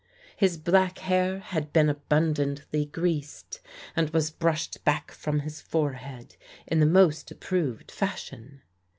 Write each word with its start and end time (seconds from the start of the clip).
His 0.35 0.57
black 0.57 0.97
hair 0.97 1.37
had 1.37 1.71
been 1.71 1.87
abundantly 1.87 2.85
greased, 2.85 3.59
and 3.95 4.09
was 4.09 4.31
brushed 4.31 4.83
back 4.83 5.11
from 5.11 5.41
his 5.41 5.61
forehead 5.61 6.37
in 6.65 6.79
the 6.79 6.87
most 6.87 7.29
approved 7.29 7.91
fashion. 7.91 8.63